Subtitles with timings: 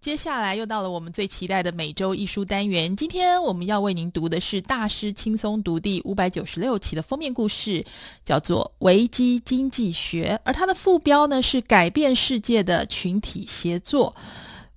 [0.00, 2.96] 接下来又到了我们最期待的每周一书单元。
[2.96, 7.84] 今天我们要为您读的是《大师轻松读》第五百九十六期的封面故事，
[8.24, 14.16] 叫做《维基经济学》，而它的副标呢是“改变世界的群体协作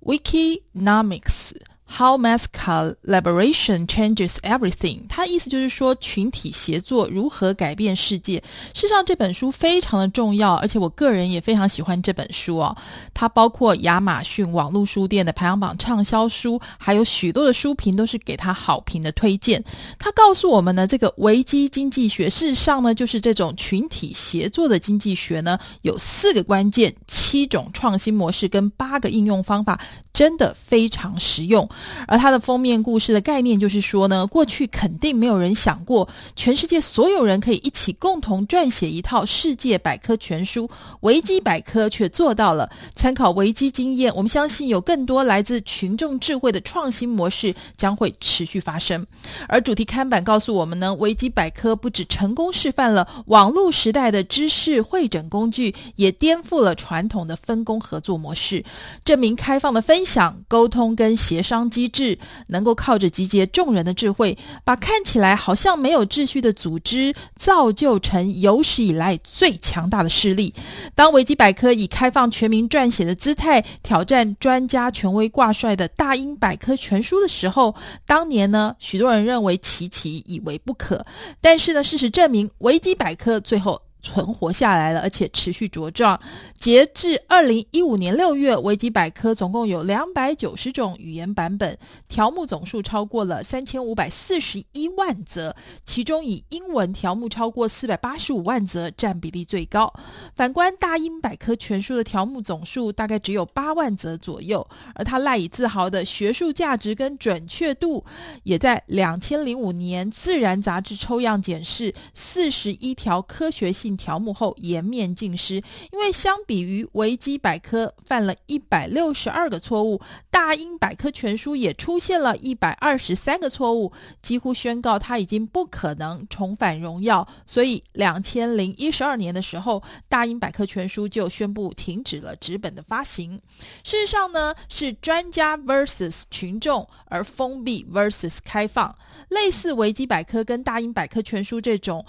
[0.02, 1.52] ”（Wikinomics）。
[1.96, 5.02] How mass collaboration changes everything。
[5.08, 8.42] 它的意思就是说，群体协作如何改变世界。
[8.74, 12.76] 事实上，这本书非常的重要，而且我个人也非常喜欢这本书哦。
[13.14, 19.62] 它包括亚马逊网络书店的排行榜畅销书，还有许多的书评都是给它好评的推荐。
[19.96, 29.80] 它告诉我们呢，这个危机经济学，事实上呢，就是这种群体协作的经济学呢，有四个关键、七种创新模式跟八个应用方法，
[30.12, 31.68] 真的非常实用。
[32.06, 40.68] 而它的封面故事的概念就是说呢，过去肯定没有人想过，全世界所有人可以一起共同撰写一套世界百科全书，
[41.00, 42.70] 维基百科却做到了。
[42.94, 49.06] 参考维基经验，我们相信有更多来自群众智慧的创新模式将会持续发生。
[49.48, 58.64] 而主题刊板告诉我们呢，维基百科不只成功示范了网络时代的知识汇整工具，也颠覆了传统的分工合作模式，
[59.04, 61.68] 证明开放的分享、沟通跟协商。
[61.74, 70.54] 机制能够靠着集结众人的智慧，把看起来好像没有秩序的组织造就成有史以来最强大的势力。
[70.94, 77.74] 当维基百科以开放全民撰写的姿态挑战专家权威挂帅的大英百科全书的时候，
[78.06, 81.04] 当年呢，许多人认为奇奇，以为不可。
[81.40, 83.82] 但是呢，事实证明，维基百科最后。
[84.04, 86.20] 存活下来了，而且持续茁壮。
[86.58, 99.90] 截至二零一五年六月，维基百科总共有两百九十种语言版本，条目总数超过了三千五百四十一万则，其中以英文条目超过四百八十五万则，占比例最高。
[100.36, 108.04] 反观大英百科全书的条目总数大概只有八万则左右，而它赖以自豪的学术价值跟准确度，
[108.42, 113.93] 也在两千零五年《自然》杂志抽样检视四十一条科学性。
[113.96, 115.62] 条目后颜面尽失，
[115.92, 120.00] 因为相比于维基百科犯了一百六十二个错误，
[120.30, 127.26] 大英百科全书也出现了一百二十三个错误，几乎宣告它已经不可能重返荣耀。
[127.46, 133.40] 所以，两千零一十二年的时候，大英百科全书就宣布停止了纸本的发行。
[133.82, 138.96] 事实上呢，是专家 versus 群众，而封闭 versus 开放，
[139.28, 142.04] 类似维基百科跟大英百科全书这种。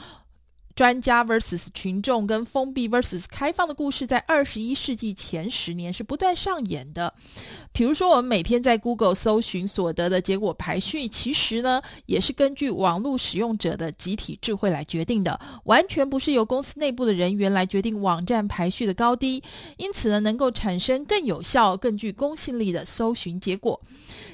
[0.76, 7.14] 专家 versus 群众跟封闭 vs 开放的故事，在二十一世纪前十年是不断上演的。
[7.72, 19.42] 比如说，我们每天在 Google 搜寻所得的结果排序，其实呢，也是根据网络使用者的集体智慧来决定的，完全不是由公司内部的人员来决定网站排序的高低。
[19.78, 23.82] 因此呢，能够产生更有效、更具公信力的搜寻结果。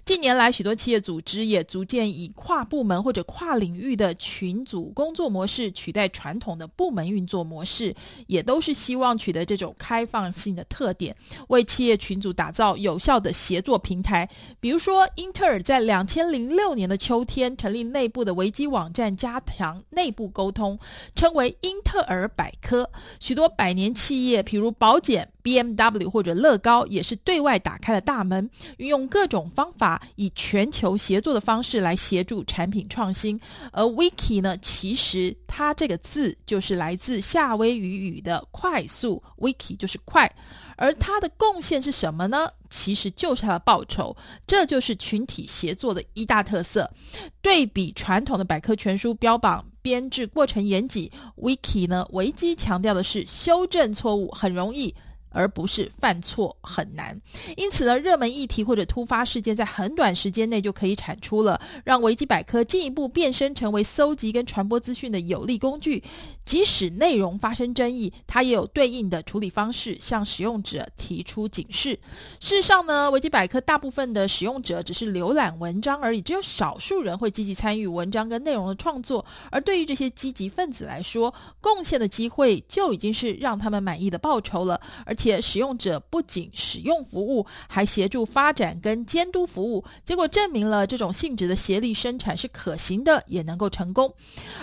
[0.04, 7.94] 近年来，许多企业组织也逐渐以跨部门或者跨领域的群组工作模式取代传传统的部门运作模式，
[8.28, 11.14] 也都是希望取得这种开放性的特点，
[11.50, 14.30] 为企业群组打造有效的协作平台。
[14.62, 20.80] 比如说，英特尔在两千零六年的秋天成立内部的维基网站，加强内部沟通，
[21.14, 22.90] 称为英特尔百科。
[23.20, 25.28] 许多百年企业，譬如宝简。
[25.44, 28.48] BMW 或者乐高也是对外打开了大门，
[28.78, 33.42] 运用各种方法，以全球协作的方式来协助产品创新。
[33.72, 40.30] 而 Wiki 呢，其实它这个字就是来自夏威夷语的“快速 ”，Wiki 就是快。
[40.76, 42.50] 而它的贡献是什么呢？
[42.70, 44.16] 其实就是它的报酬。
[44.48, 46.90] 这就是群体协作的一大特色。
[47.42, 54.96] 对比传统的百科全书标榜编制过程严谨，Wiki 呢，维基强调的是修正错误很容易。
[55.32, 57.20] 而不是犯错很难，
[57.56, 66.04] 因此呢，热门议题或者突发事件在很短时间内就可以产出了，让维基百科进一步变身成为搜集跟传播资讯的有力工具。
[66.44, 71.98] 即使内容发生争议，它也有对应的处理方式，向使用者提出警示。
[72.42, 79.26] 事实上呢，维基百科大部分的使用者只是浏览文章而已，只有少数人会积极参与文章跟内容的创作。
[79.50, 85.16] 而对于这些积极分子来说，贡献的机会就已经是让他们满意的报酬了，而。
[85.22, 94.12] 且使用者不仅使用服务，还协助发展跟监督服务，结果证明了这种性质的协力生产是可行的，也能够成功。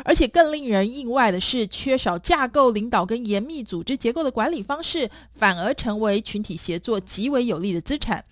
[0.05, 8.25] 而且更令人意外的是，缺少架构领导跟严密组织结构的管理方式，反而成为群体协作极为有利的资产。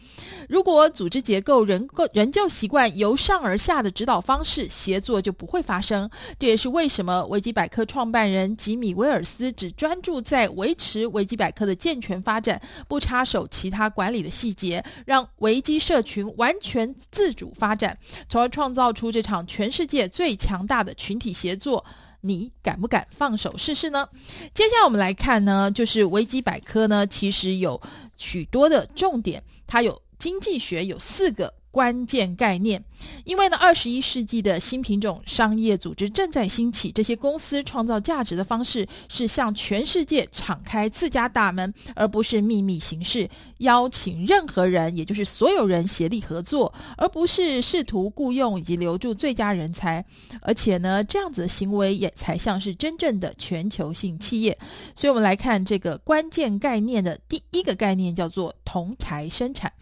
[0.48, 6.10] 如果组织结构仍够仍旧习惯由上而下的指导方式，协作就不会发生。
[6.38, 12.15] 这也是为什么维基百科创办人吉米·威尔斯只专注在维持维基百科的健全。
[12.22, 17.96] 发展，不插手其他管理的细节，让维基社群完全自主发展，
[18.28, 21.84] 从而创造出这场全世界最强大的群体协作。
[22.22, 24.08] 你敢不敢放手试试呢？
[24.52, 27.80] 接下来我们来看呢，就是维基百科呢，其实有
[28.16, 31.52] 许多的重点，它有经济学有四个。
[31.76, 32.82] 关键概念，
[33.24, 36.90] 因为呢，二十一世纪的新品种商业组织正在兴起。
[36.90, 43.28] 这些公司创造价值的方式是向全世界敞开自家大门，而不是秘密行事，
[43.58, 50.02] 邀请任何人，也就是所有人协力合作，而不是试图雇佣以及留住最佳人才。
[50.40, 54.56] 而且呢，这样子的行为也才像是真正的全球性企业。
[54.94, 59.72] 所以，我们来看这个关键概念的第一个概念，叫做同侪生产。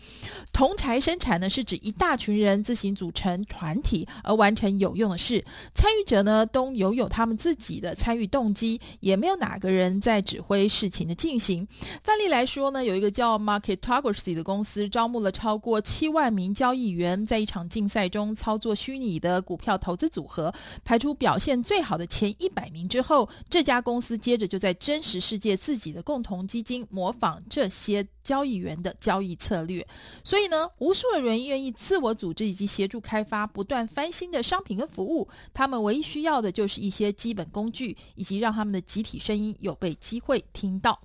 [0.52, 5.44] 同侪生产呢，是指一大群人自行组成团体而完成有用的事，
[5.74, 11.66] 参与者呢都拥有他们自己的参与动机，也没有哪个人在指挥事情的进行。
[12.04, 20.54] 范例来说呢，有一个叫 Marketocracy 的公司招募了超过七万名交易员，在一场竞赛中操作虚拟的股票投资组合，
[20.84, 29.86] 排出表现最好的前一百名之后，这家公司接着就在真实世界自己的共同基金模仿这些交易员的交易策略，
[30.22, 31.74] 所以呢，无数的人愿意。
[31.74, 40.98] 自我组织以及协助开发不断翻新的商品跟服务，他们唯一需要的就是一些基本工具，以及让他们的集体声音有被机会听到。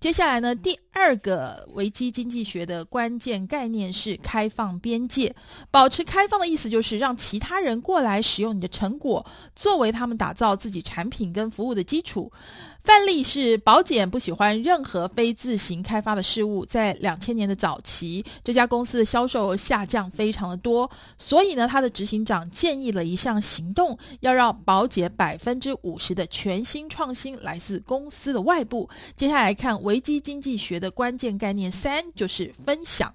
[0.00, 5.34] 接下来呢，第二个危机经济学的关键概念是开放边界。
[5.70, 9.24] 保持开放的意思就是让其他人过来使用你的成果，
[9.54, 12.32] 作为他们打造自己产品跟服务的基础。
[12.84, 28.86] 范例是宝检不喜欢任何非自行开发的事物，在两千年的早期，这家公司的销售额下降非常的多，所以呢，他的执行长建议了一项行动，要让宝检百分之五十的全新创新来自公司的外部。
[29.16, 33.10] 接下来看维基经济学的关键概念三，就是分享。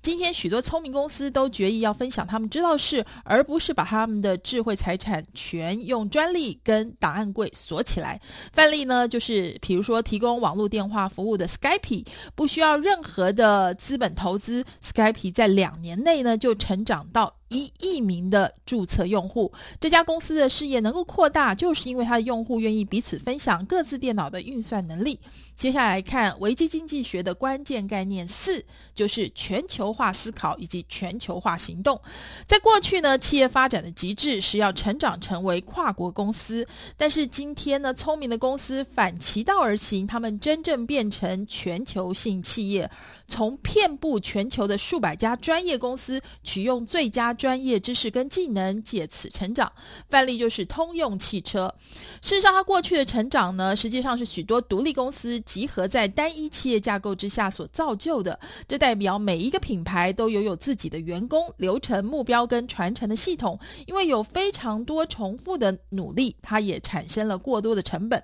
[0.00, 8.20] 今天许多聪明公司都决意要分享他们知道事，而不是把他们的智慧财产权用专利跟档案柜锁起来。
[8.52, 12.04] 范例呢，就是比如说提供网络电话服务的 Skype，
[12.34, 17.34] 不需要任何的资本投资，Skype 在两年内呢就成长到。
[17.48, 25.20] 一亿名的注册用户，这家公司的事业能够扩大，就是因为它的用户愿意彼此分享各自电脑的运算能力。
[25.56, 28.62] 接下来看危机经济学的关键概念四，
[28.94, 31.98] 就是全球化思考以及全球化行动。
[32.46, 36.66] 在过去呢，企业发展的极致是要成长成为跨国公司，
[36.96, 42.90] 但是今天呢，聪明的公司反其道而行，他们真正变成全球性企业。
[43.28, 49.72] 从遍布全球的数百家专业公司取用最佳专业知识跟技能，借此成长。
[50.08, 51.74] 范例就是通用汽车。
[52.22, 58.38] 事实上，它过去的成长呢，实际上是许多独立公司集合在单一企业架构之下所造就的。
[58.68, 63.58] 这代表每一个品牌都拥有自己的员工、流程、目标跟传承的系统。
[63.86, 68.22] 因为有非常多重复的努力，它也产生了过多的成本。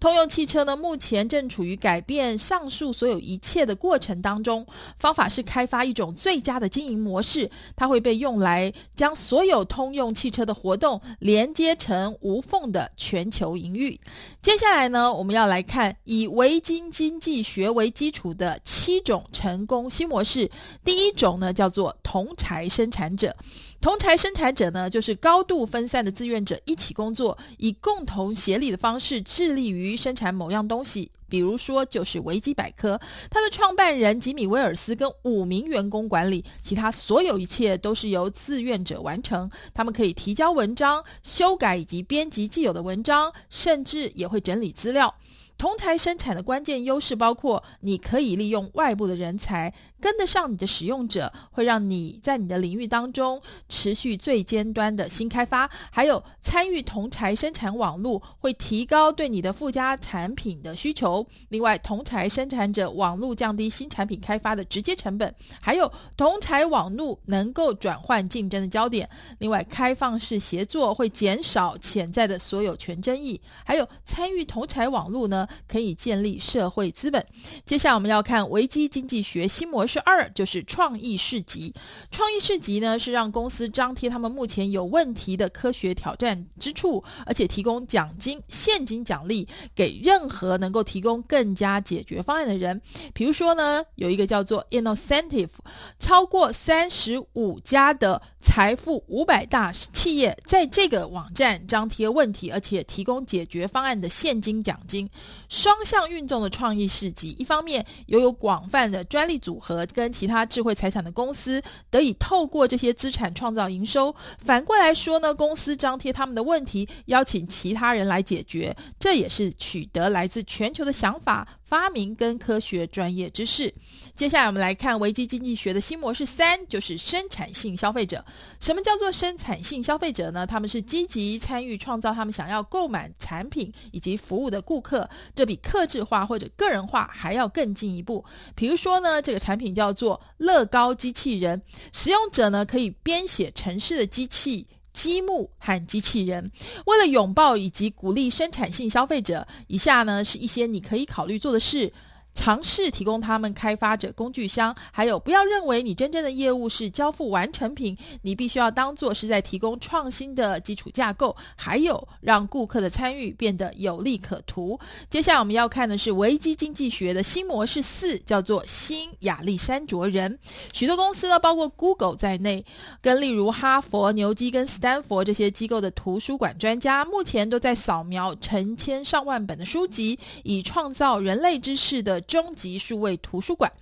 [0.00, 4.66] 通用汽车呢，目前正处于改变上述所有一切的过程当中。
[4.98, 13.96] 方法是开发一种最佳的经营模式，它会被用来将所有通用汽车的活动连接成无缝的全球营运。
[14.42, 20.50] 接下来呢，我们要来看以维基经济学为基础的七种成功新模式。
[20.84, 23.36] 第一种呢，叫做同柴生产者。
[23.80, 31.10] 同台生产者呢，就是高度分散的志愿者一起工作，以共同协力的方式致力于生产某样东西。
[31.28, 39.50] 比如说，就是维基百科，它的创办人吉米·威尔斯跟五名员工管理，其他所有一切都是由志愿者完成。
[39.74, 45.12] 他们可以提交文章、修改以及编辑既有的文章，甚至也会整理资料。
[45.58, 61.26] 同台生产的关键优势包括：你可以利用外部的人才，跟得上你的使用者，会让你在你的领域当中持续最尖端的新开发；还有参与同侪生产网络，会提高对你的附加产品的需求。
[61.48, 69.08] 另外，同侪生产者网络降低新产品开发的直接成本；还有同侪网络能够转换竞争的焦点。
[69.38, 77.24] 另外，开放式协作会减少潜在的所有权争议；还有参与同侪网络呢，可以建立社会资本。
[77.64, 81.74] 接下来我们要看危机经济学新模式二，就是创意市集。
[82.10, 92.80] 创意市集呢，是让公司张贴他们目前有问题的科学挑战之处，而且提供奖金、现金奖励给任何能够提供更加解决方案的人。
[93.12, 95.50] 比如说呢，有一个叫做 Innocentive，
[95.98, 105.08] 超过三十五家的财富五百大企业在这个网站张贴问题，而且提供解决方案的现金奖金。
[105.48, 107.36] 双向运动的创意市集。
[107.38, 121.46] 一方面，拥有广泛的专利组合跟其他智慧财产的公司得以透过这些资产创造营收；反过来说呢，公司张贴他们的问题，邀请其他人来解决，这也是取得来自全球的想法。
[121.66, 123.72] 发明跟科学专业知识。
[124.14, 128.24] 接下来我们来看危机经济学的新模式三，就是生产性消费者。
[128.60, 130.46] 什么叫做生产性消费者呢？
[130.46, 138.24] 他们是积极参与创造他们想要购买产品以及服务的顾客，这比克制化或者个人化还要更进一步。
[138.54, 141.60] 比如说呢，这个产品叫做乐高机器人，
[141.92, 144.66] 使用者呢可以编写城市的机器。
[144.96, 146.50] 积木和机器人，
[146.86, 151.92] 为了拥抱以及鼓励生产性消费者，以下呢是一些你可以考虑做的事。
[152.36, 164.78] 尝试提供他们开发者工具箱，还有不要认为你真正的业务是交付完成品，你必须要当做是在提供创新的基础架构，还有让顾客的参与变得有利可图。
[165.08, 170.38] 接下来我们要看的是危机经济学的新模式四，叫做新亚历山卓人。
[170.74, 172.64] 许多公司呢，包括 Google 在内，
[173.00, 182.20] 跟例如哈佛、牛津跟斯坦福这些机构的图书馆专家，目前都在扫描成千上万本的书籍，以创造人类知识的。
[182.26, 183.72] 终极数位图书馆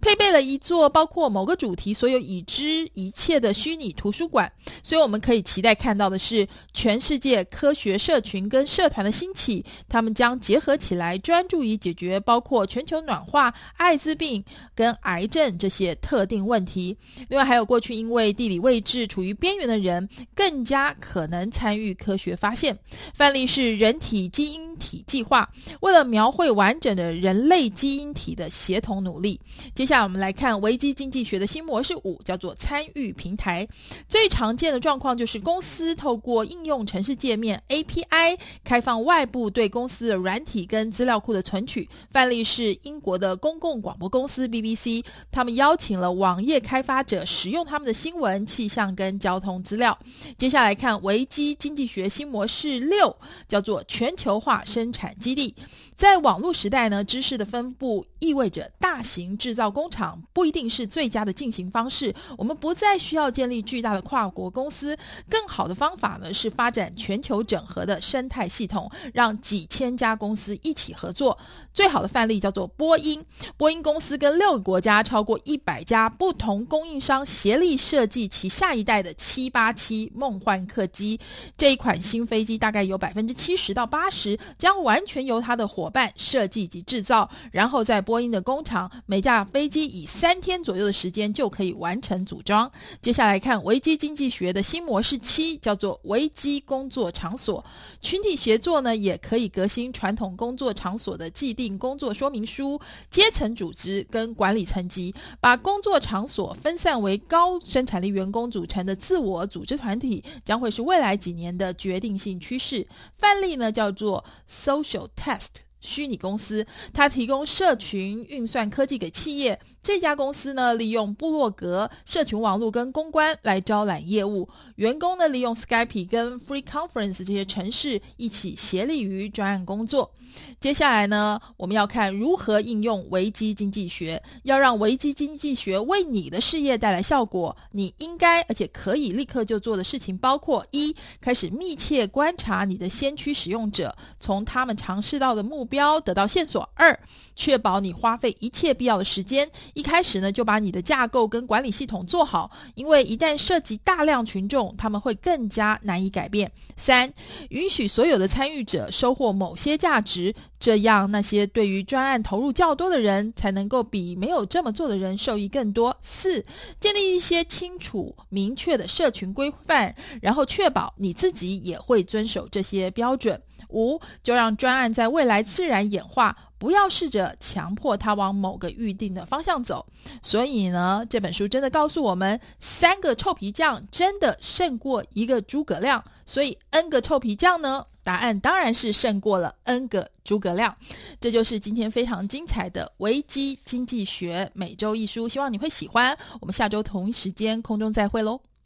[0.00, 4.50] 配备了一座包括某个主题所有已知一切的虚拟图书馆，
[4.82, 16.96] 所以我们可以期待看到的是全世界科学社群跟社团的兴起，他们将结合起来，专注于解决包括全球暖化、艾滋病跟癌症这些特定问题。
[17.28, 22.78] 另外，还有过去因为地理位置处于边缘的人，更加可能参与科学发现。
[23.14, 29.40] 范例是人体基因体计划，为了描绘完整的人类基因体的协同努力。
[29.74, 33.66] 接下来我们来看危机经济学的新模式五，叫做参与平台。
[34.08, 41.88] 最常见的状况就是公司透过应用程式界面 API 开放外部对公司的软体跟资料库的存取。
[42.10, 49.98] 范例是英国的公共广播公司 BBC，他们邀请了网页开发者使用他们的新闻、气象跟交通资料。
[50.38, 53.16] 接下来看危机经济学新模式六，
[53.48, 54.60] 叫做全球化。
[54.70, 55.54] 生产基地。
[55.96, 62.14] 在网络时代呢，知识的分不意味着大型制造工厂不一定是最佳的进行方式。
[62.36, 64.94] 我们不再需要建立巨大的跨国公司，
[65.30, 71.38] 更好的方法呢是发展全球整合的生态系统，让几千家公司一起合作。
[71.72, 73.24] 最好的范例叫做波音。
[73.56, 81.18] 波音公司跟六个国家超过一百家不同供应商协力设计其下一代的七八七梦幻客机。
[81.56, 92.70] 这一款新飞机大概有百分之七十到八十将完全由它的伙伴设计及制造，然后在波音的工厂，每架飞机以三天左右的时间就可以完成组装。
[93.00, 97.64] 接下来看危机经济学的新模式七，叫做危机工作场所。
[98.02, 112.86] 群体协作呢，也可以革新传统工作场所的既定工作说明书、阶层组织跟管理层级，把工作场所分散为高生产力员工组成的自我组织团体，将会是未来几年的决定性趋势。
[113.16, 115.69] 范例呢，叫做 Social Test。
[115.80, 119.58] 虚拟公司，它提供社群运算科技给企业。
[119.82, 124.48] 这家公司呢，利用部落格、社群网络跟公关来招揽业务。
[124.76, 130.12] 员工呢，利用 Skype 跟 Free Conference 这些程式一起协力于专案工作。
[130.60, 134.22] 接下来呢，我们要看如何应用危机经济学。
[134.44, 146.98] 要让危机经济学为你的事业带来效果，你应该而且可以立刻就做的事情包括：一、开始密切观察你的先驱使用者，从他们尝试到的目标得到线索；二、
[147.34, 157.10] 确保你花费一切必要的时间，一开始呢就把你的架构跟管理系统做好，因为一旦涉及大量群众，他们会更加难以改变；三、
[157.48, 160.34] 允许所有的参与者收获某些价值。
[160.58, 165.96] 这样，那些对于专案投入较多的人，才能够比没有这么做的人受益更多。
[166.02, 166.44] 四、
[166.78, 173.40] 建立一些清楚明确的社群规范，然后确保你自己也会遵守这些标准。
[173.70, 179.84] 五、就让专案在未来自然演化，不要试着强迫它往某个预定的方向走。
[180.22, 186.02] 所以呢，这本书真的告诉我们，三个臭皮匠真的胜过一个诸葛亮。
[186.24, 187.84] 所以，N 个臭皮匠呢？
[188.02, 190.74] 答案当然是胜过了 N 个诸葛亮，
[191.20, 196.16] 这就是今天非常精彩的危机经济学每周一书，希望你会喜欢。
[196.40, 198.40] 我们下周同一时间空中再会喽。